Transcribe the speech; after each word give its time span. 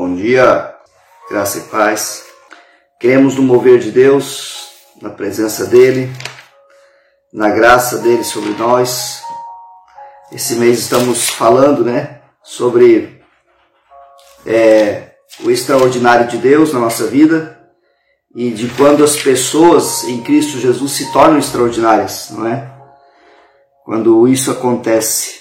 Bom 0.00 0.14
dia, 0.14 0.76
graça 1.28 1.58
e 1.58 1.62
paz. 1.62 2.24
Queremos 3.00 3.34
no 3.34 3.42
mover 3.42 3.80
de 3.80 3.90
Deus, 3.90 4.68
na 5.02 5.10
presença 5.10 5.66
dEle, 5.66 6.08
na 7.32 7.48
graça 7.48 7.98
dEle 7.98 8.22
sobre 8.22 8.50
nós. 8.50 9.20
Esse 10.30 10.54
mês 10.54 10.78
estamos 10.78 11.30
falando, 11.30 11.84
né, 11.84 12.20
sobre 12.44 13.20
é, 14.46 15.14
o 15.40 15.50
extraordinário 15.50 16.28
de 16.28 16.36
Deus 16.36 16.72
na 16.72 16.78
nossa 16.78 17.08
vida 17.08 17.60
e 18.36 18.52
de 18.52 18.68
quando 18.76 19.02
as 19.02 19.16
pessoas 19.16 20.04
em 20.04 20.22
Cristo 20.22 20.60
Jesus 20.60 20.92
se 20.92 21.12
tornam 21.12 21.40
extraordinárias, 21.40 22.30
não 22.30 22.46
é? 22.46 22.72
Quando 23.84 24.28
isso 24.28 24.52
acontece. 24.52 25.40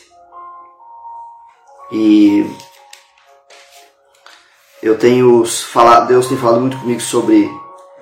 E 1.91 2.43
eu 4.87 4.97
tenho 4.97 5.45
falado, 5.45 6.07
Deus 6.07 6.27
tem 6.27 6.37
falado 6.37 6.61
muito 6.61 6.77
comigo 6.77 7.01
sobre 7.01 7.49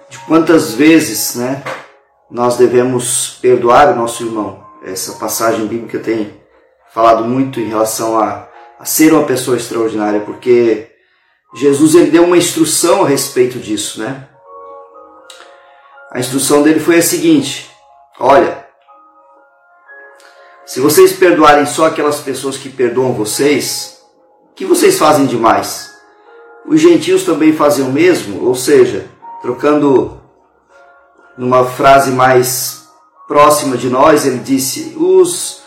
de 0.07 0.19
quantas 0.19 0.73
vezes, 0.73 1.35
né, 1.35 1.63
nós 2.29 2.57
devemos 2.57 3.39
perdoar 3.41 3.91
o 3.91 3.95
nosso 3.95 4.23
irmão. 4.23 4.63
Essa 4.83 5.13
passagem 5.13 5.65
bíblica 5.65 5.99
tem 5.99 6.39
falado 6.93 7.25
muito 7.25 7.59
em 7.59 7.67
relação 7.67 8.19
a, 8.19 8.47
a 8.79 8.85
ser 8.85 9.13
uma 9.13 9.25
pessoa 9.25 9.57
extraordinária, 9.57 10.21
porque 10.21 10.91
Jesus 11.55 11.95
ele 11.95 12.11
deu 12.11 12.23
uma 12.23 12.37
instrução 12.37 13.03
a 13.03 13.07
respeito 13.07 13.57
disso, 13.57 13.99
né? 13.99 14.29
A 16.11 16.19
instrução 16.19 16.61
dele 16.61 16.79
foi 16.79 16.97
a 16.97 17.01
seguinte: 17.01 17.69
olha, 18.19 18.65
se 20.65 20.79
vocês 20.79 21.13
perdoarem 21.13 21.65
só 21.65 21.87
aquelas 21.87 22.19
pessoas 22.21 22.57
que 22.57 22.69
perdoam 22.69 23.13
vocês, 23.13 24.01
o 24.51 24.53
que 24.53 24.65
vocês 24.65 24.99
fazem 24.99 25.25
demais? 25.25 25.94
Os 26.67 26.81
gentios 26.81 27.23
também 27.23 27.53
fazem 27.53 27.85
o 27.85 27.91
mesmo, 27.91 28.43
ou 28.43 28.55
seja, 28.55 29.07
trocando 29.41 30.19
numa 31.37 31.65
frase 31.65 32.11
mais 32.11 32.87
próxima 33.27 33.77
de 33.77 33.89
nós, 33.89 34.25
ele 34.25 34.39
disse: 34.39 34.95
os, 34.97 35.61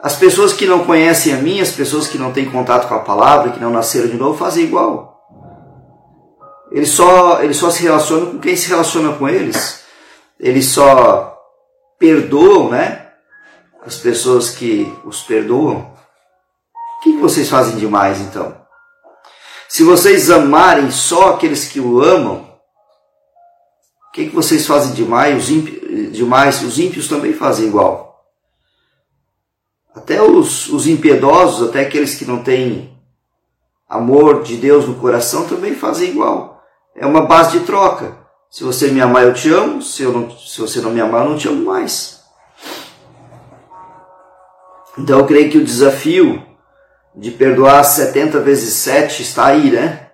as 0.00 0.14
pessoas 0.16 0.52
que 0.52 0.66
não 0.66 0.84
conhecem 0.84 1.34
a 1.34 1.38
mim, 1.38 1.60
as 1.60 1.70
pessoas 1.70 2.06
que 2.06 2.18
não 2.18 2.32
têm 2.32 2.50
contato 2.50 2.88
com 2.88 2.94
a 2.94 3.00
palavra, 3.00 3.52
que 3.52 3.60
não 3.60 3.70
nasceram 3.70 4.08
de 4.08 4.16
novo, 4.16 4.38
fazem 4.38 4.64
igual. 4.64 5.14
Eles 6.70 6.90
só, 6.90 7.42
eles 7.42 7.56
só 7.56 7.70
se 7.70 7.82
relacionam 7.82 8.32
com 8.32 8.38
quem 8.38 8.56
se 8.56 8.68
relaciona 8.68 9.12
com 9.12 9.28
eles. 9.28 9.84
Eles 10.38 10.66
só 10.66 11.36
perdoam, 11.98 12.70
né? 12.70 13.08
As 13.86 13.96
pessoas 13.96 14.50
que 14.50 14.92
os 15.04 15.22
perdoam. 15.22 15.92
O 16.98 17.00
que 17.02 17.16
vocês 17.18 17.48
fazem 17.48 17.76
demais 17.76 18.20
então? 18.20 18.63
Se 19.74 19.82
vocês 19.82 20.30
amarem 20.30 20.88
só 20.92 21.30
aqueles 21.30 21.66
que 21.66 21.80
o 21.80 22.00
amam, 22.00 22.48
o 24.08 24.12
que, 24.12 24.26
que 24.26 24.32
vocês 24.32 24.64
fazem 24.64 24.94
demais? 24.94 25.36
Os, 25.36 25.50
ímpios, 25.50 26.12
demais? 26.12 26.62
os 26.62 26.78
ímpios 26.78 27.08
também 27.08 27.32
fazem 27.32 27.66
igual. 27.66 28.24
Até 29.92 30.22
os, 30.22 30.68
os 30.68 30.86
impiedosos, 30.86 31.68
até 31.68 31.80
aqueles 31.80 32.14
que 32.14 32.24
não 32.24 32.40
têm 32.40 32.96
amor 33.88 34.44
de 34.44 34.58
Deus 34.58 34.86
no 34.86 34.94
coração, 34.94 35.48
também 35.48 35.74
fazem 35.74 36.10
igual. 36.10 36.62
É 36.94 37.04
uma 37.04 37.26
base 37.26 37.58
de 37.58 37.66
troca. 37.66 38.16
Se 38.48 38.62
você 38.62 38.92
me 38.92 39.00
amar, 39.00 39.24
eu 39.24 39.34
te 39.34 39.52
amo. 39.52 39.82
Se, 39.82 40.04
eu 40.04 40.12
não, 40.12 40.30
se 40.38 40.60
você 40.60 40.80
não 40.80 40.92
me 40.92 41.00
amar, 41.00 41.24
eu 41.24 41.30
não 41.30 41.36
te 41.36 41.48
amo 41.48 41.64
mais. 41.64 42.22
Então 44.96 45.18
eu 45.18 45.26
creio 45.26 45.50
que 45.50 45.58
o 45.58 45.64
desafio 45.64 46.53
de 47.16 47.30
perdoar 47.30 47.84
70 47.84 48.40
vezes 48.40 48.74
7 48.74 49.22
está 49.22 49.46
aí, 49.46 49.70
né? 49.70 50.10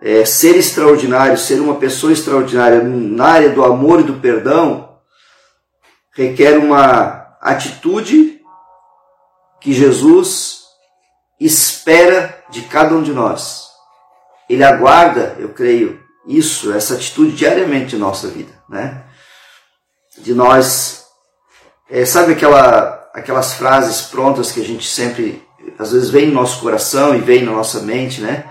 É, 0.00 0.24
ser 0.24 0.56
extraordinário, 0.56 1.36
ser 1.36 1.60
uma 1.60 1.76
pessoa 1.76 2.12
extraordinária 2.12 2.82
na 2.82 3.24
área 3.24 3.50
do 3.50 3.64
amor 3.64 4.00
e 4.00 4.04
do 4.04 4.20
perdão 4.20 4.88
requer 6.12 6.58
uma 6.58 7.36
atitude 7.40 8.40
que 9.60 9.72
Jesus 9.72 10.64
espera 11.40 12.44
de 12.50 12.62
cada 12.62 12.94
um 12.94 13.02
de 13.02 13.12
nós. 13.12 13.68
Ele 14.48 14.64
aguarda, 14.64 15.36
eu 15.38 15.50
creio, 15.50 16.00
isso, 16.26 16.72
essa 16.72 16.94
atitude 16.94 17.32
diariamente 17.32 17.96
em 17.96 17.98
nossa 17.98 18.28
vida, 18.28 18.52
né? 18.68 19.04
De 20.18 20.34
nós, 20.34 21.06
é, 21.88 22.04
sabe 22.04 22.32
aquela, 22.32 23.10
aquelas 23.14 23.54
frases 23.54 24.02
prontas 24.02 24.50
que 24.50 24.60
a 24.60 24.64
gente 24.64 24.88
sempre 24.88 25.47
às 25.78 25.92
vezes 25.92 26.10
vem 26.10 26.26
no 26.26 26.34
nosso 26.34 26.60
coração 26.60 27.14
e 27.14 27.18
vem 27.18 27.42
na 27.42 27.52
nossa 27.52 27.80
mente, 27.80 28.20
né? 28.20 28.44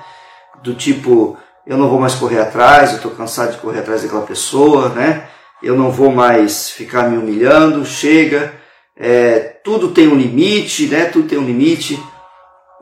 Do 0.63 0.73
tipo, 0.73 1.37
eu 1.65 1.77
não 1.77 1.89
vou 1.89 1.99
mais 1.99 2.15
correr 2.15 2.39
atrás, 2.39 2.91
eu 2.91 2.97
estou 2.97 3.11
cansado 3.11 3.51
de 3.51 3.57
correr 3.57 3.79
atrás 3.79 4.01
daquela 4.01 4.25
pessoa, 4.25 4.89
né? 4.89 5.27
Eu 5.61 5.75
não 5.75 5.91
vou 5.91 6.11
mais 6.11 6.69
ficar 6.69 7.09
me 7.09 7.17
humilhando, 7.17 7.85
chega. 7.85 8.53
É, 8.95 9.39
tudo 9.63 9.89
tem 9.89 10.07
um 10.07 10.15
limite, 10.15 10.87
né? 10.87 11.05
Tudo 11.05 11.27
tem 11.27 11.37
um 11.37 11.45
limite. 11.45 12.01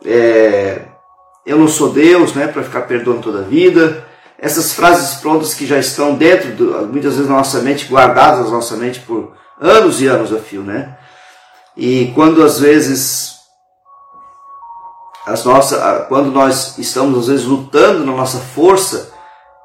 É, 0.03 0.81
eu 1.45 1.57
não 1.57 1.67
sou 1.67 1.91
Deus, 1.91 2.33
né? 2.33 2.47
Para 2.47 2.63
ficar 2.63 2.81
perdoando 2.81 3.21
toda 3.21 3.39
a 3.39 3.43
vida. 3.43 4.05
Essas 4.37 4.73
frases 4.73 5.19
prontas 5.19 5.53
que 5.53 5.65
já 5.65 5.79
estão 5.79 6.15
dentro, 6.15 6.51
do, 6.51 6.87
muitas 6.87 7.15
vezes 7.15 7.29
na 7.29 7.37
nossa 7.37 7.61
mente, 7.61 7.87
guardadas 7.87 8.45
na 8.45 8.51
nossa 8.51 8.75
mente 8.75 8.99
por 8.99 9.33
anos 9.59 10.01
e 10.01 10.07
anos 10.07 10.33
a 10.33 10.37
fio, 10.37 10.61
né? 10.61 10.97
E 11.77 12.11
quando 12.13 12.43
às 12.43 12.59
vezes 12.59 13.34
as 15.25 15.43
nossas, 15.43 16.07
quando 16.07 16.31
nós 16.31 16.77
estamos 16.77 17.17
às 17.19 17.27
vezes 17.27 17.45
lutando 17.45 18.05
na 18.05 18.11
nossa 18.11 18.37
força 18.37 19.11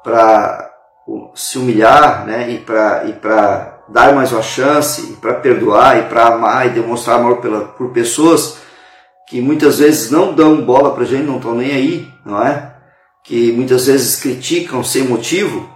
para 0.03 0.69
se 1.35 1.57
humilhar, 1.57 2.25
né, 2.25 2.49
e 2.49 2.57
para 2.59 3.05
e 3.05 3.13
para 3.13 3.79
dar 3.87 4.13
mais 4.13 4.31
uma 4.31 4.41
chance, 4.41 5.17
para 5.21 5.35
perdoar 5.35 5.99
e 5.99 6.03
para 6.03 6.27
amar 6.27 6.67
e 6.67 6.69
demonstrar 6.71 7.17
amor 7.17 7.37
pela, 7.37 7.65
por 7.65 7.91
pessoas 7.91 8.57
que 9.27 9.41
muitas 9.41 9.79
vezes 9.79 10.09
não 10.11 10.33
dão 10.33 10.61
bola 10.61 10.93
para 10.93 11.05
gente, 11.05 11.23
não 11.23 11.37
estão 11.37 11.55
nem 11.55 11.71
aí, 11.71 12.13
não 12.25 12.41
é? 12.41 12.73
Que 13.23 13.51
muitas 13.51 13.85
vezes 13.85 14.19
criticam 14.19 14.83
sem 14.83 15.03
motivo 15.03 15.69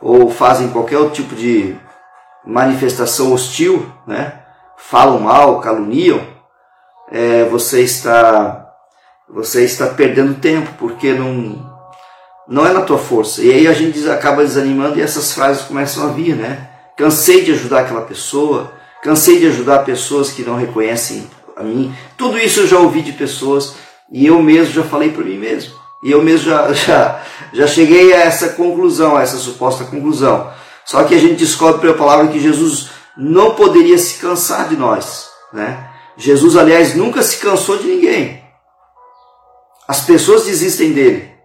ou 0.00 0.30
fazem 0.30 0.70
qualquer 0.70 1.10
tipo 1.10 1.34
de 1.34 1.76
manifestação 2.44 3.32
hostil, 3.32 3.86
né? 4.06 4.40
Falam 4.76 5.20
mal, 5.20 5.60
caluniam. 5.60 6.20
É, 7.12 7.44
você 7.44 7.82
está 7.82 8.59
você 9.32 9.64
está 9.64 9.86
perdendo 9.86 10.40
tempo, 10.40 10.70
porque 10.78 11.12
não, 11.12 11.70
não 12.48 12.66
é 12.66 12.72
na 12.72 12.82
tua 12.82 12.98
força. 12.98 13.42
E 13.42 13.52
aí 13.52 13.68
a 13.68 13.72
gente 13.72 14.08
acaba 14.08 14.42
desanimando 14.42 14.98
e 14.98 15.02
essas 15.02 15.32
frases 15.32 15.62
começam 15.62 16.04
a 16.04 16.12
vir, 16.12 16.34
né? 16.34 16.68
Cansei 16.96 17.44
de 17.44 17.52
ajudar 17.52 17.80
aquela 17.80 18.02
pessoa, 18.02 18.72
cansei 19.02 19.38
de 19.38 19.46
ajudar 19.46 19.84
pessoas 19.84 20.30
que 20.30 20.42
não 20.42 20.56
reconhecem 20.56 21.26
a 21.56 21.62
mim. 21.62 21.94
Tudo 22.16 22.38
isso 22.38 22.60
eu 22.60 22.66
já 22.66 22.78
ouvi 22.78 23.02
de 23.02 23.12
pessoas 23.12 23.74
e 24.12 24.26
eu 24.26 24.42
mesmo 24.42 24.74
já 24.74 24.82
falei 24.82 25.10
para 25.10 25.24
mim 25.24 25.38
mesmo. 25.38 25.72
E 26.02 26.10
eu 26.10 26.22
mesmo 26.22 26.50
já, 26.50 26.72
já, 26.74 27.22
já 27.52 27.66
cheguei 27.66 28.12
a 28.12 28.20
essa 28.20 28.50
conclusão, 28.50 29.16
a 29.16 29.22
essa 29.22 29.36
suposta 29.36 29.84
conclusão. 29.84 30.50
Só 30.84 31.04
que 31.04 31.14
a 31.14 31.18
gente 31.18 31.36
descobre 31.36 31.80
pela 31.80 31.94
palavra 31.94 32.28
que 32.28 32.40
Jesus 32.40 32.90
não 33.16 33.54
poderia 33.54 33.96
se 33.96 34.18
cansar 34.18 34.68
de 34.68 34.76
nós. 34.76 35.28
Né? 35.52 35.88
Jesus, 36.16 36.56
aliás, 36.56 36.94
nunca 36.94 37.22
se 37.22 37.36
cansou 37.36 37.78
de 37.78 37.86
ninguém. 37.86 38.39
As 39.90 40.02
pessoas 40.02 40.44
desistem 40.44 40.92
dele. 40.92 41.36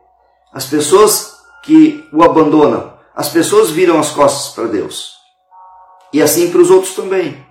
As 0.53 0.67
pessoas 0.67 1.35
que 1.63 2.07
o 2.13 2.23
abandonam. 2.23 2.95
As 3.16 3.28
pessoas 3.28 3.72
viram 3.72 4.00
as 4.00 4.11
costas 4.11 4.53
para 4.53 4.67
Deus. 4.67 5.16
E 6.13 6.22
assim 6.22 6.51
para 6.51 6.61
os 6.61 6.69
outros 6.69 6.94
também. 6.94 7.44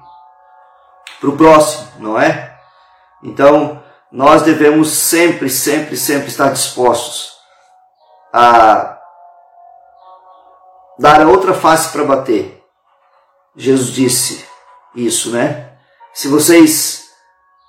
Para 1.19 1.31
o 1.31 1.37
próximo, 1.37 1.89
não 1.99 2.17
é? 2.17 2.57
Então, 3.25 3.83
nós 4.13 4.43
devemos 4.43 4.91
sempre, 4.91 5.51
sempre, 5.51 5.97
sempre 5.97 6.29
estar 6.29 6.53
dispostos 6.53 7.33
a 8.33 8.97
dar 10.97 11.23
a 11.23 11.29
outra 11.29 11.55
face 11.55 11.91
para 11.91 12.05
bater. 12.05 12.65
Jesus 13.57 13.89
disse 13.89 14.47
isso, 14.95 15.33
né? 15.33 15.77
Se 16.13 16.29
vocês, 16.29 17.09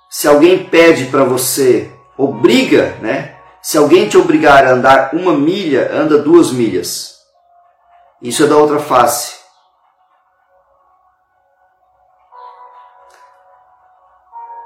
se 0.08 0.28
alguém 0.28 0.68
pede 0.68 1.06
para 1.06 1.24
você 1.24 1.95
obriga, 2.16 2.96
né? 3.00 3.36
Se 3.60 3.76
alguém 3.76 4.08
te 4.08 4.16
obrigar 4.16 4.64
a 4.64 4.70
andar 4.70 5.10
uma 5.12 5.32
milha, 5.32 5.90
anda 5.92 6.18
duas 6.18 6.52
milhas. 6.52 7.16
Isso 8.22 8.44
é 8.44 8.46
da 8.46 8.56
outra 8.56 8.78
face. 8.78 9.36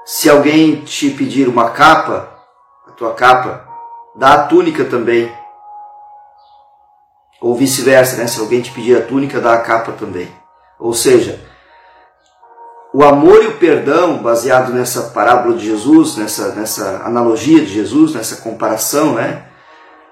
Se 0.05 0.29
alguém 0.29 0.83
te 0.83 1.09
pedir 1.09 1.47
uma 1.47 1.71
capa, 1.71 2.29
a 2.87 2.91
tua 2.91 3.13
capa, 3.13 3.67
dá 4.15 4.33
a 4.33 4.47
túnica 4.47 4.85
também. 4.85 5.35
Ou 7.41 7.55
vice-versa, 7.55 8.17
né? 8.17 8.27
Se 8.27 8.39
alguém 8.39 8.61
te 8.61 8.71
pedir 8.71 8.97
a 8.97 9.05
túnica, 9.05 9.39
dá 9.41 9.53
a 9.53 9.61
capa 9.61 9.93
também. 9.93 10.31
Ou 10.77 10.93
seja, 10.93 11.50
o 12.93 13.03
amor 13.03 13.43
e 13.43 13.47
o 13.47 13.57
perdão, 13.57 14.17
baseado 14.17 14.73
nessa 14.73 15.11
parábola 15.11 15.55
de 15.55 15.65
Jesus, 15.65 16.17
nessa, 16.17 16.53
nessa 16.55 17.01
analogia 17.05 17.61
de 17.61 17.73
Jesus, 17.73 18.13
nessa 18.13 18.37
comparação, 18.37 19.13
né? 19.13 19.43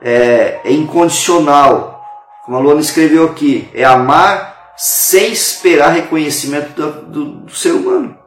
é, 0.01 0.61
é 0.63 0.71
incondicional, 0.71 2.01
como 2.45 2.57
a 2.57 2.59
Luana 2.59 2.81
escreveu 2.81 3.25
aqui, 3.25 3.67
é 3.73 3.83
amar 3.83 4.73
sem 4.77 5.31
esperar 5.31 5.89
reconhecimento 5.89 6.73
do, 6.73 6.91
do, 7.01 7.25
do 7.41 7.55
ser 7.55 7.71
humano. 7.71 8.17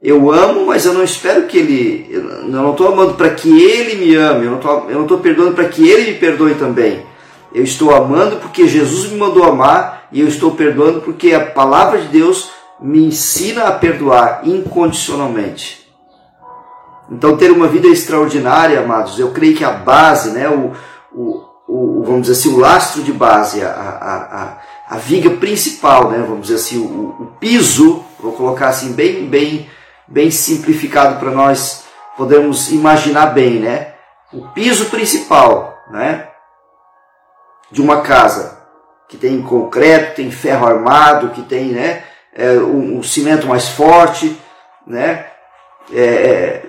Eu 0.00 0.30
amo, 0.30 0.66
mas 0.66 0.84
eu 0.84 0.94
não 0.94 1.02
espero 1.02 1.46
que 1.46 1.58
ele. 1.58 2.06
Eu 2.10 2.22
não 2.48 2.70
estou 2.70 2.92
amando 2.92 3.14
para 3.14 3.30
que 3.30 3.48
ele 3.48 3.96
me 3.96 4.14
ame, 4.14 4.44
eu 4.44 4.60
não 4.90 5.02
estou 5.02 5.18
perdoando 5.18 5.54
para 5.54 5.68
que 5.68 5.88
ele 5.88 6.12
me 6.12 6.18
perdoe 6.18 6.54
também. 6.54 7.04
Eu 7.52 7.64
estou 7.64 7.94
amando 7.94 8.36
porque 8.36 8.68
Jesus 8.68 9.10
me 9.10 9.18
mandou 9.18 9.42
amar 9.44 10.06
e 10.12 10.20
eu 10.20 10.28
estou 10.28 10.52
perdoando 10.52 11.00
porque 11.00 11.32
a 11.32 11.40
palavra 11.40 11.98
de 11.98 12.08
Deus 12.08 12.50
me 12.80 13.06
ensina 13.06 13.64
a 13.64 13.72
perdoar 13.72 14.42
incondicionalmente. 14.44 15.86
Então, 17.10 17.36
ter 17.36 17.50
uma 17.50 17.68
vida 17.68 17.86
extraordinária, 17.86 18.80
amados, 18.80 19.18
eu 19.18 19.30
creio 19.30 19.56
que 19.56 19.64
a 19.64 19.70
base, 19.70 20.30
né, 20.30 20.48
o, 20.48 20.72
o, 21.12 21.44
o 21.68 22.02
vamos 22.04 22.22
dizer 22.22 22.32
assim, 22.32 22.54
o 22.54 22.58
lastro 22.58 23.02
de 23.02 23.12
base, 23.12 23.62
a, 23.62 23.70
a, 23.70 24.42
a, 24.42 24.58
a 24.88 24.98
viga 24.98 25.30
principal, 25.30 26.10
né, 26.10 26.18
vamos 26.18 26.42
dizer 26.42 26.56
assim, 26.56 26.78
o, 26.78 27.22
o 27.22 27.26
piso, 27.38 28.04
vou 28.18 28.32
colocar 28.32 28.68
assim, 28.68 28.92
bem, 28.92 29.28
bem, 29.28 29.70
bem 30.08 30.30
simplificado 30.30 31.18
para 31.20 31.30
nós 31.30 31.84
podermos 32.16 32.72
imaginar 32.72 33.26
bem, 33.26 33.60
né? 33.60 33.94
O 34.32 34.48
piso 34.48 34.86
principal, 34.86 35.78
né? 35.90 36.28
De 37.70 37.80
uma 37.80 38.00
casa 38.00 38.58
que 39.08 39.16
tem 39.16 39.40
concreto, 39.42 40.16
tem 40.16 40.30
ferro 40.30 40.66
armado, 40.66 41.30
que 41.30 41.42
tem, 41.42 41.66
né? 41.66 42.02
É, 42.36 42.52
um, 42.52 42.98
um 42.98 43.02
cimento 43.02 43.46
mais 43.46 43.68
forte, 43.68 44.36
né? 44.86 45.26
É, 45.92 46.62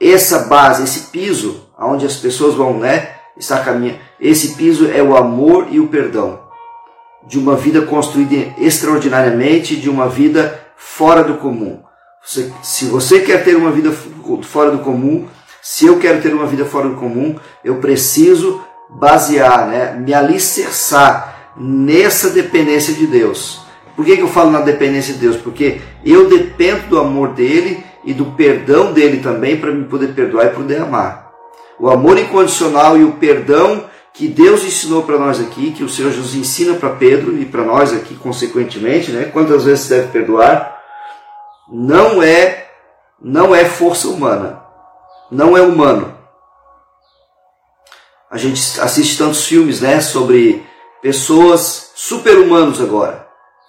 é 0.00 0.12
essa 0.12 0.40
base, 0.40 0.84
esse 0.84 1.10
piso, 1.10 1.70
onde 1.78 2.04
as 2.04 2.16
pessoas 2.16 2.54
vão, 2.54 2.78
né? 2.78 3.14
Estar 3.36 3.64
caminhando. 3.64 3.98
Esse 4.20 4.54
piso 4.54 4.90
é 4.90 5.02
o 5.02 5.16
amor 5.16 5.68
e 5.70 5.80
o 5.80 5.88
perdão 5.88 6.44
de 7.26 7.38
uma 7.38 7.56
vida 7.56 7.82
construída 7.82 8.54
extraordinariamente, 8.58 9.76
de 9.76 9.88
uma 9.88 10.08
vida 10.08 10.60
fora 10.76 11.24
do 11.24 11.34
comum. 11.34 11.82
Se 12.62 12.84
você 12.86 13.20
quer 13.20 13.44
ter 13.44 13.56
uma 13.56 13.70
vida 13.70 13.92
fora 14.42 14.70
do 14.70 14.78
comum, 14.78 15.26
se 15.62 15.86
eu 15.86 15.98
quero 15.98 16.20
ter 16.20 16.34
uma 16.34 16.46
vida 16.46 16.64
fora 16.64 16.88
do 16.88 16.96
comum, 16.96 17.38
eu 17.64 17.76
preciso 17.76 18.62
basear, 18.90 19.66
né, 19.66 19.92
me 19.94 20.12
alicerçar 20.12 21.52
nessa 21.56 22.30
dependência 22.30 22.92
de 22.92 23.06
Deus. 23.06 23.63
Por 23.94 24.04
que, 24.04 24.16
que 24.16 24.22
eu 24.22 24.28
falo 24.28 24.50
na 24.50 24.60
dependência 24.60 25.14
de 25.14 25.20
Deus? 25.20 25.36
Porque 25.36 25.80
eu 26.04 26.28
dependo 26.28 26.88
do 26.88 26.98
amor 26.98 27.28
dele 27.28 27.84
e 28.04 28.12
do 28.12 28.26
perdão 28.26 28.92
dele 28.92 29.20
também 29.20 29.56
para 29.56 29.70
me 29.70 29.84
poder 29.84 30.08
perdoar 30.08 30.46
e 30.46 30.50
poder 30.50 30.80
amar. 30.80 31.32
O 31.78 31.88
amor 31.88 32.18
incondicional 32.18 32.96
e 32.96 33.04
o 33.04 33.12
perdão 33.12 33.84
que 34.12 34.28
Deus 34.28 34.64
ensinou 34.64 35.02
para 35.02 35.18
nós 35.18 35.40
aqui, 35.40 35.72
que 35.72 35.82
o 35.82 35.88
Senhor 35.88 36.12
Jesus 36.12 36.34
ensina 36.34 36.74
para 36.74 36.90
Pedro 36.90 37.36
e 37.36 37.44
para 37.44 37.64
nós 37.64 37.92
aqui 37.92 38.14
consequentemente, 38.14 39.10
né? 39.10 39.24
Quantas 39.32 39.64
vezes 39.64 39.88
deve 39.88 40.08
perdoar? 40.08 40.74
não 41.68 42.22
é 42.22 42.70
não 43.20 43.54
é 43.54 43.64
força 43.64 44.08
humana, 44.08 44.62
não 45.30 45.56
é 45.56 45.62
humano. 45.62 46.18
A 48.30 48.36
gente 48.36 48.60
assiste 48.80 49.16
tantos 49.16 49.46
filmes, 49.46 49.80
né, 49.80 50.00
sobre 50.00 50.66
pessoas 51.00 51.92
super-humanos 51.94 52.80
agora. 52.80 53.23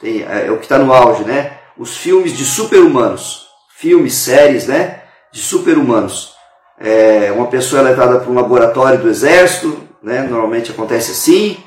Tem, 0.06 0.22
é, 0.22 0.46
é 0.46 0.52
o 0.52 0.57
que 0.57 0.66
está 0.66 0.78
no 0.78 0.94
auge, 0.94 1.24
né? 1.24 1.54
Os 1.75 1.98
filmes 1.98 2.38
de 2.38 2.46
super-humanos, 2.46 3.48
filmes, 3.75 4.13
séries, 4.13 4.68
né, 4.68 5.02
de 5.34 5.42
super-humanos. 5.42 6.36
É, 6.80 7.31
uma 7.36 7.48
pessoa 7.48 7.81
é 7.81 7.86
levada 7.86 8.19
para 8.19 8.30
um 8.30 8.36
laboratório 8.36 9.00
do 9.00 9.10
exército, 9.10 9.75
né, 10.04 10.22
normalmente 10.22 10.69
acontece 10.69 11.12
assim, 11.12 11.57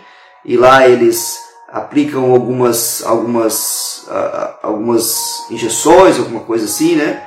e 0.44 0.56
lá 0.56 0.88
eles 0.88 1.36
aplicam 1.72 2.30
algumas, 2.30 3.04
algumas, 3.04 4.06
algumas 4.62 5.44
injeções, 5.50 6.16
alguma 6.16 6.40
coisa 6.40 6.66
assim, 6.66 6.94
né? 6.94 7.20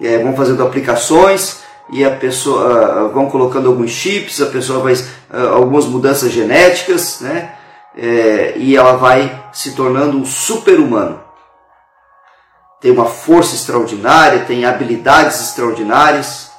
É, 0.00 0.18
vão 0.18 0.34
fazendo 0.34 0.64
aplicações 0.64 1.58
e 1.92 2.04
a 2.04 2.10
pessoa 2.10 3.08
vão 3.08 3.30
colocando 3.30 3.68
alguns 3.68 3.92
chips, 3.92 4.42
a 4.42 4.46
pessoa 4.46 4.92
uh, 4.92 5.54
algumas 5.54 5.86
mudanças 5.86 6.32
genéticas, 6.32 7.20
né? 7.20 7.57
É, 7.96 8.54
e 8.56 8.76
ela 8.76 8.96
vai 8.96 9.48
se 9.52 9.74
tornando 9.74 10.16
um 10.16 10.24
super-humano. 10.24 11.22
Tem 12.80 12.92
uma 12.92 13.06
força 13.06 13.54
extraordinária, 13.54 14.44
tem 14.44 14.64
habilidades 14.64 15.40
extraordinárias. 15.40 16.50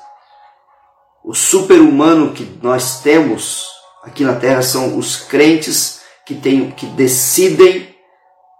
O 1.24 1.34
super-humano 1.34 2.34
que 2.34 2.60
nós 2.62 3.02
temos 3.02 3.68
aqui 4.04 4.24
na 4.24 4.36
Terra 4.36 4.62
são 4.62 4.98
os 4.98 5.16
crentes 5.16 6.02
que, 6.26 6.36
tem, 6.36 6.72
que 6.72 6.86
decidem 6.88 7.96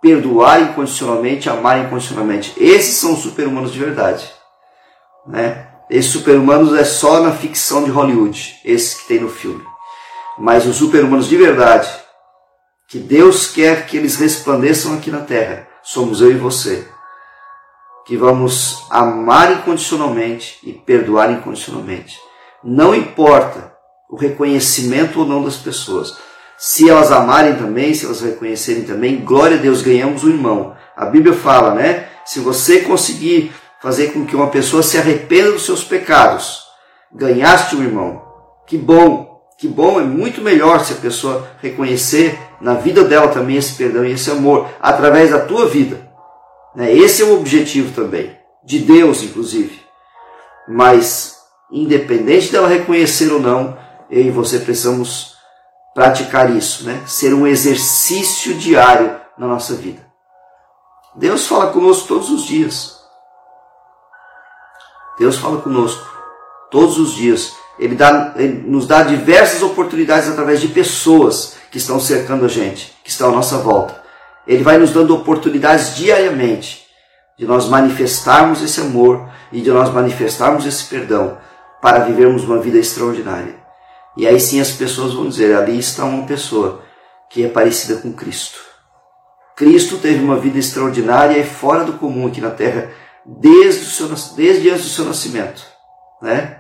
perdoar 0.02 0.62
incondicionalmente, 0.62 1.50
amar 1.50 1.86
incondicionalmente. 1.86 2.54
Esses 2.58 2.96
são 2.96 3.14
os 3.14 3.20
super-humanos 3.20 3.74
de 3.74 3.80
verdade. 3.80 4.32
Né? 5.28 5.68
Esses 5.90 6.12
super-humanos 6.12 6.74
é 6.78 6.86
só 6.86 7.20
na 7.20 7.32
ficção 7.32 7.84
de 7.84 7.92
Hollywood, 7.92 8.60
esses 8.64 8.94
que 8.94 9.08
tem 9.08 9.20
no 9.20 9.30
filme. 9.30 9.64
Mas 10.38 10.66
os 10.66 10.78
super-humanos 10.78 11.28
de 11.28 11.36
verdade, 11.36 11.90
que 12.90 13.00
Deus 13.00 13.48
quer 13.48 13.86
que 13.86 13.98
eles 13.98 14.16
resplandeçam 14.16 14.96
aqui 14.96 15.12
na 15.12 15.22
terra, 15.22 15.68
somos 15.84 16.22
eu 16.22 16.32
e 16.32 16.36
você. 16.36 16.88
Que 18.06 18.18
vamos 18.18 18.86
amar 18.90 19.52
incondicionalmente 19.52 20.60
e 20.64 20.74
perdoar 20.74 21.32
incondicionalmente. 21.32 22.20
Não 22.64 22.96
importa 22.96 23.74
o 24.10 24.16
reconhecimento 24.16 25.20
ou 25.20 25.26
não 25.26 25.44
das 25.44 25.58
pessoas 25.58 26.18
se 26.62 26.90
elas 26.90 27.10
amarem 27.10 27.56
também, 27.56 27.94
se 27.94 28.04
elas 28.04 28.20
reconhecerem 28.20 28.84
também, 28.84 29.24
glória 29.24 29.56
a 29.56 29.62
Deus, 29.62 29.82
ganhamos 29.82 30.26
um 30.26 30.30
irmão. 30.30 30.76
A 30.94 31.06
Bíblia 31.06 31.34
fala, 31.34 31.74
né? 31.74 32.10
Se 32.26 32.42
você 32.42 32.82
conseguir 32.82 33.54
fazer 33.82 34.12
com 34.12 34.26
que 34.26 34.36
uma 34.36 34.50
pessoa 34.50 34.84
se 34.84 34.98
arrependa 34.98 35.54
dos 35.54 35.66
seus 35.66 35.86
pecados, 35.86 36.64
ganhaste 37.14 37.78
um 37.78 37.82
irmão. 37.82 38.22
Que 38.68 38.78
bom, 38.78 39.29
que 39.60 39.68
bom, 39.68 40.00
é 40.00 40.04
muito 40.04 40.42
melhor 40.42 40.80
se 40.80 40.94
a 40.94 40.96
pessoa 40.96 41.46
reconhecer 41.62 42.40
na 42.62 42.76
vida 42.76 43.04
dela 43.04 43.28
também 43.28 43.58
esse 43.58 43.76
perdão 43.76 44.06
e 44.06 44.14
esse 44.14 44.32
amor, 44.32 44.70
através 44.80 45.32
da 45.32 45.46
tua 45.46 45.68
vida. 45.68 46.10
Né? 46.74 46.94
Esse 46.94 47.22
é 47.22 47.26
o 47.26 47.38
objetivo 47.38 47.94
também, 47.94 48.38
de 48.64 48.80
Deus, 48.80 49.22
inclusive. 49.22 49.82
Mas, 50.66 51.36
independente 51.70 52.54
dela 52.54 52.70
reconhecer 52.70 53.34
ou 53.34 53.40
não, 53.42 53.78
eu 54.10 54.22
e 54.22 54.32
você 54.32 54.60
precisamos 54.60 55.36
praticar 55.94 56.56
isso, 56.56 56.86
né? 56.86 57.04
Ser 57.06 57.34
um 57.34 57.46
exercício 57.46 58.54
diário 58.54 59.20
na 59.38 59.46
nossa 59.46 59.76
vida. 59.76 60.02
Deus 61.16 61.48
fala 61.48 61.72
conosco 61.74 62.08
todos 62.08 62.30
os 62.30 62.44
dias. 62.44 62.98
Deus 65.18 65.38
fala 65.38 65.60
conosco 65.62 66.08
todos 66.72 66.98
os 66.98 67.14
dias. 67.14 67.59
Ele, 67.80 67.96
dá, 67.96 68.34
ele 68.36 68.64
nos 68.68 68.86
dá 68.86 69.04
diversas 69.04 69.64
oportunidades 69.64 70.30
através 70.30 70.60
de 70.60 70.68
pessoas 70.68 71.56
que 71.72 71.78
estão 71.78 72.00
cercando 72.00 72.46
a 72.46 72.48
gente, 72.48 72.94
que 73.04 73.10
estão 73.10 73.30
à 73.30 73.32
nossa 73.32 73.58
volta. 73.60 74.04
Ele 74.46 74.64
vai 74.64 74.78
nos 74.78 74.92
dando 74.92 75.16
oportunidades 75.16 75.96
diariamente 75.96 76.86
de 77.38 77.46
nós 77.46 77.68
manifestarmos 77.70 78.62
esse 78.62 78.82
amor 78.82 79.30
e 79.52 79.62
de 79.62 79.72
nós 79.72 79.94
manifestarmos 79.94 80.66
esse 80.66 80.86
perdão 80.86 81.38
para 81.82 82.00
vivermos 82.00 82.44
uma 82.44 82.60
vida 82.60 82.78
extraordinária. 82.78 83.56
E 84.18 84.28
aí 84.28 84.40
sim 84.40 84.60
as 84.60 84.72
pessoas 84.72 85.14
vão 85.14 85.30
dizer: 85.30 85.56
ali 85.56 85.80
está 85.80 86.04
uma 86.04 86.26
pessoa 86.26 86.84
que 87.30 87.46
é 87.46 87.48
parecida 87.48 88.02
com 88.02 88.12
Cristo. 88.12 88.60
Cristo 89.56 89.98
teve 89.98 90.24
uma 90.24 90.38
vida 90.38 90.58
extraordinária 90.58 91.38
e 91.38 91.46
fora 91.46 91.84
do 91.84 91.94
comum 91.94 92.28
aqui 92.28 92.42
na 92.42 92.52
terra 92.52 92.92
desde, 93.26 93.84
o 93.84 93.88
seu, 93.88 94.08
desde 94.36 94.70
antes 94.70 94.84
do 94.84 94.90
seu 94.90 95.06
nascimento. 95.06 95.66
Né? 96.22 96.59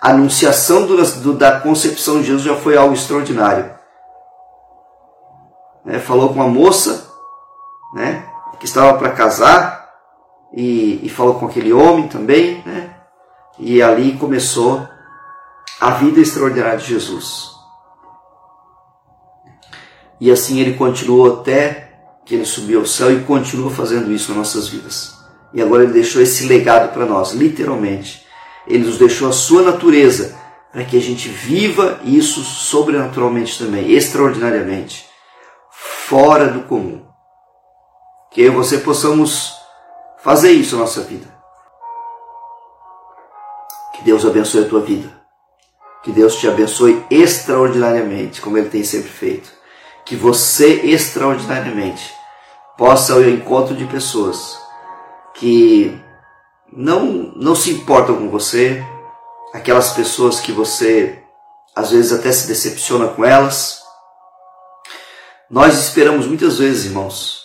A 0.00 0.10
anunciação 0.10 0.86
do, 0.86 1.02
do, 1.20 1.32
da 1.32 1.60
concepção 1.60 2.20
de 2.20 2.26
Jesus 2.26 2.42
já 2.42 2.56
foi 2.56 2.76
algo 2.76 2.94
extraordinário. 2.94 3.74
Né? 5.84 5.98
Falou 5.98 6.28
com 6.28 6.34
uma 6.34 6.48
moça 6.48 7.10
né? 7.94 8.28
que 8.58 8.66
estava 8.66 8.98
para 8.98 9.12
casar 9.12 9.90
e, 10.52 11.00
e 11.04 11.08
falou 11.08 11.34
com 11.34 11.46
aquele 11.46 11.72
homem 11.72 12.08
também. 12.08 12.62
Né? 12.66 12.94
E 13.58 13.82
ali 13.82 14.16
começou 14.18 14.86
a 15.80 15.90
vida 15.90 16.20
extraordinária 16.20 16.78
de 16.78 16.86
Jesus. 16.86 17.56
E 20.20 20.30
assim 20.30 20.60
ele 20.60 20.74
continuou 20.74 21.40
até 21.40 21.86
que 22.24 22.34
ele 22.34 22.44
subiu 22.44 22.80
ao 22.80 22.86
céu 22.86 23.12
e 23.12 23.22
continua 23.24 23.70
fazendo 23.70 24.10
isso 24.12 24.28
nas 24.28 24.38
nossas 24.38 24.68
vidas. 24.68 25.14
E 25.54 25.62
agora 25.62 25.84
ele 25.84 25.92
deixou 25.92 26.20
esse 26.20 26.46
legado 26.46 26.92
para 26.92 27.06
nós, 27.06 27.32
literalmente. 27.32 28.25
Ele 28.66 28.84
nos 28.84 28.98
deixou 28.98 29.28
a 29.28 29.32
sua 29.32 29.62
natureza 29.62 30.36
para 30.72 30.84
que 30.84 30.96
a 30.96 31.00
gente 31.00 31.28
viva 31.28 32.00
isso 32.04 32.42
sobrenaturalmente 32.42 33.58
também, 33.58 33.92
extraordinariamente, 33.92 35.08
fora 35.70 36.48
do 36.48 36.64
comum. 36.64 37.04
Que 38.30 38.42
eu 38.42 38.52
e 38.52 38.56
você 38.56 38.78
possamos 38.78 39.54
fazer 40.22 40.50
isso 40.50 40.76
na 40.76 40.82
nossa 40.82 41.00
vida. 41.02 41.26
Que 43.94 44.02
Deus 44.04 44.26
abençoe 44.26 44.64
a 44.64 44.68
tua 44.68 44.80
vida. 44.80 45.10
Que 46.02 46.12
Deus 46.12 46.36
te 46.36 46.46
abençoe 46.46 47.04
extraordinariamente, 47.10 48.40
como 48.40 48.58
Ele 48.58 48.68
tem 48.68 48.84
sempre 48.84 49.08
feito. 49.08 49.50
Que 50.04 50.14
você 50.14 50.82
extraordinariamente 50.82 52.12
possa 52.76 53.14
ir 53.14 53.24
ao 53.24 53.30
encontro 53.30 53.74
de 53.74 53.86
pessoas 53.86 54.60
que 55.34 55.98
não, 56.76 57.32
não 57.34 57.56
se 57.56 57.70
importam 57.70 58.16
com 58.16 58.28
você, 58.28 58.84
aquelas 59.52 59.92
pessoas 59.92 60.38
que 60.40 60.52
você 60.52 61.22
às 61.74 61.90
vezes 61.90 62.12
até 62.12 62.30
se 62.30 62.46
decepciona 62.46 63.08
com 63.08 63.24
elas. 63.24 63.82
Nós 65.50 65.78
esperamos 65.78 66.26
muitas 66.26 66.58
vezes, 66.58 66.86
irmãos, 66.86 67.42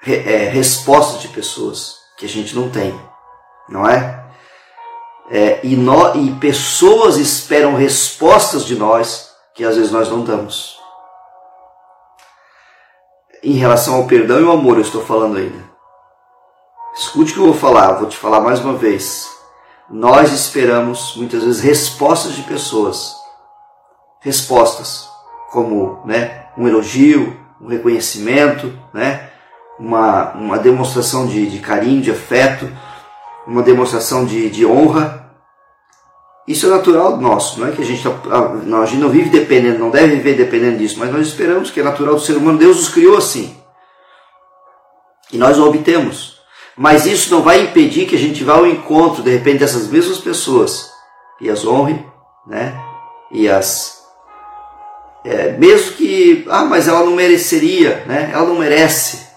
re, 0.00 0.16
é, 0.16 0.48
respostas 0.48 1.20
de 1.20 1.28
pessoas 1.28 1.96
que 2.16 2.26
a 2.26 2.28
gente 2.28 2.54
não 2.54 2.70
tem, 2.70 2.98
não 3.68 3.88
é? 3.88 4.22
é, 5.32 5.60
e, 5.64 5.74
no, 5.76 6.14
e 6.14 6.30
pessoas 6.32 7.16
esperam 7.16 7.74
respostas 7.74 8.66
de 8.66 8.76
nós 8.76 9.32
que 9.54 9.64
às 9.64 9.76
vezes 9.76 9.90
nós 9.90 10.10
não 10.10 10.22
damos. 10.22 10.78
Em 13.42 13.54
relação 13.54 13.94
ao 13.94 14.06
perdão 14.06 14.40
e 14.40 14.44
ao 14.44 14.52
amor, 14.52 14.76
eu 14.76 14.82
estou 14.82 15.02
falando 15.02 15.38
ainda. 15.38 15.71
Escute 16.94 17.32
o 17.32 17.34
que 17.34 17.40
eu 17.40 17.46
vou 17.46 17.54
falar, 17.54 17.94
vou 17.94 18.08
te 18.08 18.18
falar 18.18 18.40
mais 18.40 18.60
uma 18.60 18.74
vez. 18.74 19.30
Nós 19.88 20.30
esperamos 20.32 21.14
muitas 21.16 21.42
vezes 21.42 21.60
respostas 21.62 22.34
de 22.34 22.42
pessoas. 22.42 23.16
Respostas 24.20 25.08
como 25.50 26.02
né, 26.04 26.46
um 26.56 26.68
elogio, 26.68 27.36
um 27.60 27.68
reconhecimento, 27.68 28.78
né, 28.92 29.30
uma, 29.78 30.32
uma 30.32 30.58
demonstração 30.58 31.26
de, 31.26 31.46
de 31.46 31.60
carinho, 31.60 32.02
de 32.02 32.10
afeto, 32.10 32.70
uma 33.46 33.62
demonstração 33.62 34.24
de, 34.24 34.50
de 34.50 34.66
honra. 34.66 35.30
Isso 36.46 36.66
é 36.66 36.70
natural 36.70 37.16
nosso, 37.16 37.58
não 37.58 37.68
é 37.68 37.72
que 37.72 37.82
a 37.82 37.84
gente, 37.84 38.02
tá, 38.02 38.10
a 38.82 38.86
gente 38.86 39.00
não 39.00 39.08
vive 39.08 39.30
dependendo, 39.30 39.78
não 39.78 39.90
deve 39.90 40.16
viver 40.16 40.34
dependendo 40.34 40.78
disso, 40.78 40.98
mas 40.98 41.10
nós 41.10 41.26
esperamos 41.26 41.70
que 41.70 41.80
é 41.80 41.82
natural 41.82 42.14
do 42.14 42.20
ser 42.20 42.36
humano, 42.36 42.58
Deus 42.58 42.80
os 42.80 42.88
criou 42.88 43.16
assim. 43.16 43.56
E 45.32 45.38
nós 45.38 45.58
o 45.58 45.66
obtemos. 45.66 46.31
Mas 46.76 47.06
isso 47.06 47.30
não 47.34 47.42
vai 47.42 47.60
impedir 47.62 48.06
que 48.06 48.16
a 48.16 48.18
gente 48.18 48.42
vá 48.44 48.54
ao 48.54 48.66
encontro, 48.66 49.22
de 49.22 49.30
repente, 49.30 49.58
dessas 49.58 49.88
mesmas 49.88 50.18
pessoas 50.18 50.90
e 51.40 51.50
as 51.50 51.66
honre, 51.66 52.04
né? 52.46 52.72
E 53.30 53.48
as. 53.48 54.02
É, 55.24 55.52
mesmo 55.52 55.96
que. 55.96 56.46
Ah, 56.48 56.64
mas 56.64 56.88
ela 56.88 57.04
não 57.04 57.12
mereceria, 57.12 58.04
né? 58.06 58.30
Ela 58.32 58.46
não 58.46 58.58
merece. 58.58 59.30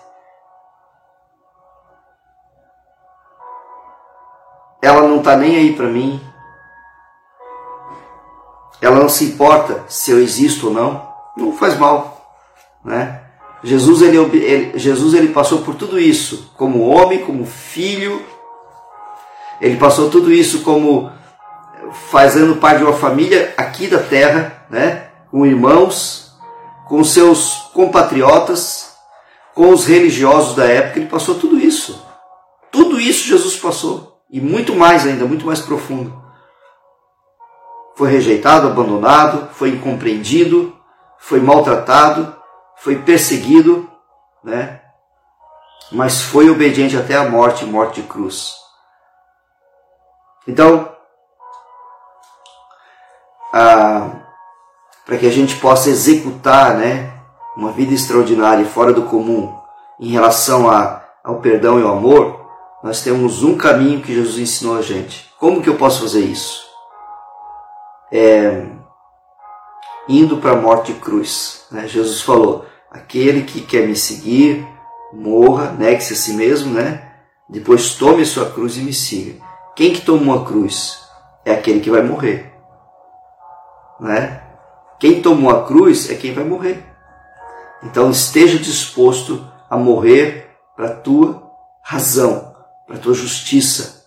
Ela 4.81 5.01
não 5.01 5.17
está 5.17 5.35
nem 5.35 5.55
aí 5.57 5.75
para 5.75 5.87
mim. 5.87 6.21
Ela 8.81 8.99
não 8.99 9.09
se 9.09 9.25
importa 9.25 9.83
se 9.87 10.11
eu 10.11 10.19
existo 10.19 10.67
ou 10.67 10.73
não. 10.73 11.13
Não 11.35 11.51
faz 11.51 11.77
mal, 11.77 12.31
né? 12.83 13.24
Jesus 13.65 14.03
ele, 14.03 14.17
ele, 14.17 14.77
Jesus 14.77 15.15
ele 15.15 15.29
passou 15.29 15.63
por 15.63 15.73
tudo 15.73 15.99
isso 15.99 16.51
como 16.55 16.87
homem, 16.87 17.25
como 17.25 17.47
filho. 17.47 18.23
Ele 19.59 19.75
passou 19.75 20.07
tudo 20.07 20.31
isso 20.31 20.61
como 20.61 21.11
fazendo 22.11 22.57
parte 22.57 22.77
de 22.77 22.83
uma 22.83 22.93
família 22.93 23.55
aqui 23.57 23.87
da 23.87 23.97
terra, 23.97 24.67
né? 24.69 25.07
Com 25.31 25.47
irmãos, 25.47 26.31
com 26.87 27.03
seus 27.03 27.71
compatriotas, 27.73 28.95
com 29.55 29.71
os 29.71 29.87
religiosos 29.87 30.55
da 30.55 30.65
época. 30.65 30.99
Ele 30.99 31.09
passou 31.09 31.33
tudo 31.33 31.59
isso. 31.59 32.05
Tudo 32.71 32.99
isso 32.99 33.27
Jesus 33.27 33.57
passou. 33.57 34.21
E 34.29 34.39
muito 34.39 34.75
mais 34.75 35.07
ainda, 35.07 35.25
muito 35.25 35.43
mais 35.43 35.59
profundo. 35.59 36.15
Foi 37.95 38.11
rejeitado, 38.11 38.67
abandonado, 38.67 39.49
foi 39.53 39.69
incompreendido, 39.69 40.75
foi 41.17 41.39
maltratado, 41.39 42.35
foi 42.85 42.97
perseguido, 42.97 43.89
né? 44.43 44.79
Mas 45.91 46.21
foi 46.21 46.51
obediente 46.51 46.95
até 46.95 47.15
a 47.15 47.27
morte, 47.27 47.65
morte 47.65 47.99
de 47.99 48.07
cruz. 48.07 48.53
Então, 50.47 50.95
para 53.51 55.17
que 55.19 55.25
a 55.25 55.31
gente 55.31 55.55
possa 55.55 55.89
executar, 55.89 56.75
né, 56.75 57.11
uma 57.57 57.71
vida 57.71 57.91
extraordinária 57.91 58.61
e 58.61 58.69
fora 58.69 58.93
do 58.93 59.05
comum 59.05 59.59
em 59.99 60.11
relação 60.11 60.69
a, 60.69 61.03
ao 61.23 61.39
perdão 61.39 61.79
e 61.79 61.83
ao 61.83 61.97
amor, 61.97 62.51
nós 62.83 63.01
temos 63.01 63.41
um 63.41 63.57
caminho 63.57 64.03
que 64.03 64.13
Jesus 64.13 64.37
ensinou 64.37 64.77
a 64.77 64.83
gente. 64.83 65.33
Como 65.39 65.59
que 65.63 65.69
eu 65.69 65.75
posso 65.75 66.01
fazer 66.01 66.23
isso? 66.23 66.63
É, 68.11 68.63
indo 70.07 70.37
para 70.37 70.51
a 70.51 70.55
morte 70.55 70.93
de 70.93 70.99
cruz. 70.99 71.65
Né? 71.71 71.87
Jesus 71.87 72.21
falou: 72.21 72.65
aquele 72.95 73.43
que 73.43 73.61
quer 73.61 73.87
me 73.87 73.95
seguir, 73.95 74.65
morra, 75.11 75.71
negue-se 75.73 76.13
a 76.13 76.15
si 76.15 76.33
mesmo, 76.33 76.73
né? 76.73 77.11
Depois 77.47 77.95
tome 77.95 78.23
a 78.23 78.25
sua 78.25 78.49
cruz 78.49 78.77
e 78.77 78.81
me 78.81 78.93
siga. 78.93 79.43
Quem 79.75 79.93
que 79.93 80.01
tomou 80.01 80.39
a 80.39 80.45
cruz? 80.45 81.03
É 81.43 81.53
aquele 81.53 81.81
que 81.81 81.91
vai 81.91 82.01
morrer. 82.01 82.53
Né? 83.99 84.41
Quem 84.99 85.21
tomou 85.21 85.51
a 85.51 85.65
cruz 85.65 86.09
é 86.09 86.15
quem 86.15 86.33
vai 86.33 86.43
morrer. 86.43 86.83
Então 87.83 88.09
esteja 88.09 88.57
disposto 88.57 89.45
a 89.69 89.77
morrer 89.77 90.49
para 90.75 90.87
a 90.87 90.95
tua 90.95 91.51
razão, 91.83 92.55
para 92.87 92.95
a 92.95 92.99
tua 92.99 93.13
justiça. 93.13 94.05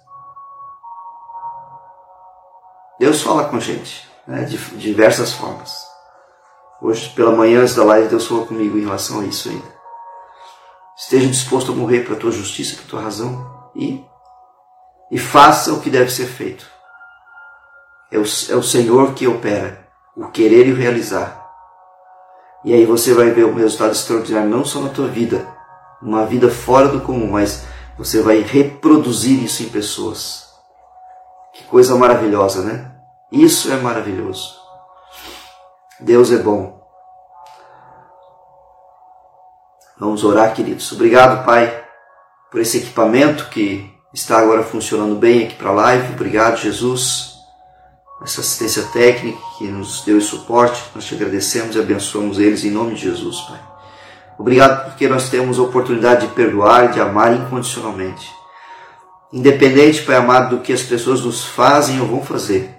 Deus 2.99 3.23
fala 3.23 3.45
com 3.45 3.57
a 3.57 3.61
gente 3.61 4.09
né, 4.26 4.45
de 4.45 4.57
diversas 4.76 5.33
formas. 5.33 5.88
Hoje, 6.80 7.11
pela 7.11 7.32
manhã, 7.32 7.61
antes 7.61 7.75
da 7.75 7.85
live, 7.85 8.08
Deus 8.08 8.26
falou 8.26 8.47
comigo 8.47 8.78
em 8.78 8.82
relação 8.82 9.20
a 9.20 9.25
isso 9.25 9.49
ainda. 9.49 9.78
Esteja 10.97 11.26
disposto 11.26 11.73
a 11.73 11.75
morrer 11.75 12.00
para 12.00 12.14
a 12.14 12.18
tua 12.18 12.30
justiça, 12.30 12.76
para 12.76 12.85
a 12.85 12.88
tua 12.88 13.00
razão 13.02 13.70
e, 13.75 14.04
e 15.11 15.18
faça 15.18 15.73
o 15.73 15.80
que 15.80 15.90
deve 15.90 16.11
ser 16.11 16.26
feito. 16.26 16.66
É 18.11 18.18
o, 18.18 18.23
é 18.23 18.56
o 18.56 18.62
Senhor 18.62 19.12
que 19.14 19.26
opera 19.26 19.88
o 20.16 20.26
querer 20.28 20.66
e 20.66 20.73
o 20.73 20.76
realizar. 20.76 21.47
E 22.64 22.75
aí 22.75 22.85
você 22.85 23.14
vai 23.14 23.30
ver 23.30 23.44
um 23.44 23.54
resultado 23.54 23.92
extraordinário, 23.92 24.50
não 24.50 24.64
só 24.64 24.80
na 24.80 24.88
tua 24.88 25.06
vida, 25.06 25.47
uma 26.02 26.26
vida 26.26 26.50
fora 26.50 26.88
do 26.88 27.00
comum, 27.00 27.30
mas 27.30 27.64
você 27.97 28.20
vai 28.20 28.40
reproduzir 28.40 29.42
isso 29.42 29.62
em 29.62 29.68
pessoas. 29.68 30.49
Que 31.54 31.64
coisa 31.64 31.94
maravilhosa, 31.94 32.62
né? 32.62 32.92
Isso 33.30 33.73
é 33.73 33.76
maravilhoso. 33.76 34.57
Deus 36.00 36.31
é 36.31 36.38
bom. 36.38 36.78
Vamos 39.99 40.23
orar, 40.23 40.55
queridos. 40.55 40.93
Obrigado, 40.93 41.45
Pai, 41.45 41.85
por 42.52 42.61
esse 42.61 42.78
equipamento 42.78 43.49
que 43.49 43.93
está 44.14 44.38
agora 44.38 44.62
funcionando 44.62 45.17
bem 45.17 45.45
aqui 45.45 45.57
para 45.57 45.71
a 45.71 45.75
live. 45.75 46.14
Obrigado, 46.14 46.57
Jesus, 46.57 47.35
essa 48.23 48.40
assistência 48.40 48.85
técnica 48.93 49.38
que 49.59 49.64
nos 49.64 50.02
deu 50.05 50.19
esse 50.19 50.28
suporte. 50.28 50.81
Nós 50.95 51.05
te 51.05 51.17
agradecemos 51.17 51.75
e 51.75 51.81
abençoamos 51.81 52.38
eles 52.38 52.62
em 52.62 52.71
nome 52.71 52.95
de 52.95 53.02
Jesus, 53.02 53.40
Pai. 53.40 53.61
Obrigado 54.38 54.85
porque 54.85 55.09
nós 55.09 55.28
temos 55.28 55.59
a 55.59 55.62
oportunidade 55.62 56.28
de 56.28 56.33
perdoar 56.33 56.85
e 56.85 56.93
de 56.93 57.00
amar 57.00 57.35
incondicionalmente. 57.35 58.31
Independente, 59.33 60.02
Pai 60.02 60.14
amado, 60.14 60.57
do 60.57 60.62
que 60.62 60.73
as 60.73 60.83
pessoas 60.83 61.23
nos 61.23 61.45
fazem 61.45 62.00
ou 62.00 62.07
vão 62.07 62.23
fazer. 62.23 62.77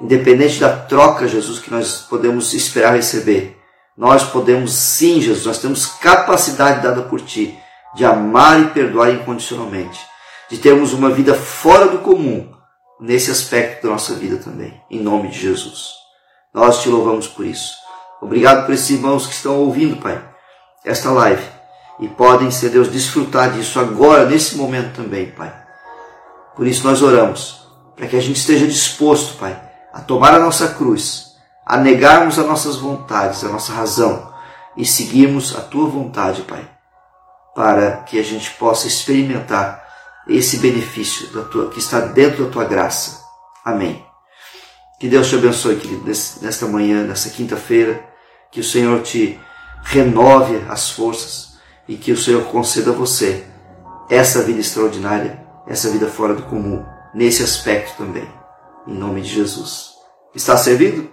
Independente 0.00 0.58
da 0.58 0.74
troca, 0.74 1.28
Jesus, 1.28 1.58
que 1.58 1.70
nós 1.70 2.06
podemos 2.08 2.52
esperar 2.54 2.94
receber. 2.94 3.58
Nós 3.96 4.24
podemos 4.24 4.72
sim, 4.72 5.20
Jesus, 5.20 5.44
nós 5.44 5.58
temos 5.58 5.86
capacidade 5.86 6.82
dada 6.82 7.02
por 7.02 7.20
Ti 7.20 7.56
de 7.94 8.04
amar 8.04 8.60
e 8.60 8.66
perdoar 8.68 9.10
incondicionalmente. 9.10 10.00
De 10.48 10.58
termos 10.58 10.92
uma 10.92 11.10
vida 11.10 11.34
fora 11.34 11.86
do 11.88 11.98
comum 11.98 12.50
nesse 13.00 13.30
aspecto 13.30 13.86
da 13.86 13.92
nossa 13.92 14.14
vida 14.14 14.36
também. 14.36 14.80
Em 14.90 15.00
nome 15.00 15.28
de 15.28 15.38
Jesus. 15.38 15.90
Nós 16.54 16.82
te 16.82 16.88
louvamos 16.88 17.26
por 17.26 17.44
isso. 17.44 17.74
Obrigado 18.20 18.64
por 18.64 18.74
esses 18.74 18.90
irmãos 18.90 19.26
que 19.26 19.34
estão 19.34 19.58
ouvindo, 19.58 19.96
Pai 19.96 20.30
esta 20.84 21.10
live. 21.10 21.42
E 21.98 22.08
podem, 22.08 22.50
ser 22.50 22.70
Deus, 22.70 22.88
desfrutar 22.88 23.52
disso 23.52 23.78
agora, 23.78 24.24
nesse 24.24 24.56
momento 24.56 24.96
também, 24.96 25.26
Pai. 25.26 25.52
Por 26.56 26.66
isso 26.66 26.86
nós 26.86 27.02
oramos, 27.02 27.66
para 27.94 28.06
que 28.06 28.16
a 28.16 28.20
gente 28.20 28.38
esteja 28.38 28.66
disposto, 28.66 29.36
Pai, 29.38 29.60
a 29.92 30.00
tomar 30.00 30.34
a 30.34 30.38
nossa 30.38 30.68
cruz, 30.68 31.36
a 31.64 31.76
negarmos 31.76 32.38
as 32.38 32.46
nossas 32.46 32.76
vontades, 32.76 33.44
a 33.44 33.48
nossa 33.48 33.72
razão 33.72 34.32
e 34.76 34.84
seguirmos 34.84 35.56
a 35.56 35.60
Tua 35.60 35.88
vontade, 35.88 36.42
Pai, 36.42 36.68
para 37.54 37.98
que 37.98 38.18
a 38.18 38.22
gente 38.22 38.50
possa 38.52 38.86
experimentar 38.86 39.84
esse 40.28 40.58
benefício 40.58 41.28
tua, 41.44 41.70
que 41.70 41.78
está 41.78 42.00
dentro 42.00 42.44
da 42.44 42.50
Tua 42.50 42.64
graça. 42.64 43.20
Amém. 43.64 44.04
Que 44.98 45.08
Deus 45.08 45.28
te 45.28 45.34
abençoe, 45.34 45.76
querido, 45.76 46.04
nesta 46.04 46.66
manhã, 46.66 47.04
nesta 47.04 47.30
quinta-feira. 47.30 48.04
Que 48.52 48.60
o 48.60 48.64
Senhor 48.64 49.00
te 49.02 49.40
renove 49.82 50.62
as 50.68 50.90
forças 50.90 51.58
e 51.88 51.96
que 51.96 52.12
o 52.12 52.16
Senhor 52.16 52.44
conceda 52.44 52.90
a 52.90 52.94
você 52.94 53.46
essa 54.10 54.42
vida 54.42 54.60
extraordinária, 54.60 55.40
essa 55.66 55.88
vida 55.88 56.08
fora 56.08 56.34
do 56.34 56.42
comum, 56.42 56.84
nesse 57.14 57.42
aspecto 57.42 57.96
também. 57.96 58.39
Em 58.86 58.94
nome 58.94 59.20
de 59.22 59.28
Jesus. 59.28 59.94
Está 60.34 60.56
servido? 60.56 61.10